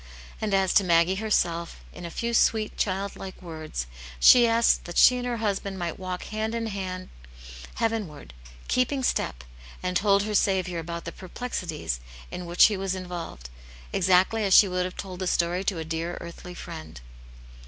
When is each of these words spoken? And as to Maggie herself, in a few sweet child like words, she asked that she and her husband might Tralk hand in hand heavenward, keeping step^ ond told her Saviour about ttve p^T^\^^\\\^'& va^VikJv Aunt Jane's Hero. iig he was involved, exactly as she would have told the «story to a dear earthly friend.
And 0.41 0.51
as 0.55 0.73
to 0.73 0.83
Maggie 0.83 1.13
herself, 1.21 1.79
in 1.93 2.05
a 2.05 2.09
few 2.09 2.33
sweet 2.33 2.75
child 2.75 3.15
like 3.15 3.39
words, 3.39 3.85
she 4.19 4.47
asked 4.47 4.85
that 4.85 4.97
she 4.97 5.17
and 5.17 5.27
her 5.27 5.37
husband 5.37 5.77
might 5.77 5.97
Tralk 5.99 6.23
hand 6.23 6.55
in 6.55 6.65
hand 6.65 7.09
heavenward, 7.75 8.33
keeping 8.67 9.03
step^ 9.03 9.41
ond 9.83 9.97
told 9.97 10.23
her 10.23 10.33
Saviour 10.33 10.79
about 10.79 11.05
ttve 11.05 11.11
p^T^\^^\\\^'& 11.17 11.49
va^VikJv 11.49 11.61
Aunt 11.61 11.69
Jane's 11.69 11.99
Hero. 12.31 12.45
iig 12.47 12.61
he 12.63 12.77
was 12.77 12.95
involved, 12.95 13.51
exactly 13.93 14.43
as 14.43 14.55
she 14.55 14.67
would 14.67 14.85
have 14.85 14.97
told 14.97 15.19
the 15.19 15.27
«story 15.37 15.63
to 15.65 15.77
a 15.77 15.85
dear 15.85 16.17
earthly 16.19 16.55
friend. 16.55 16.99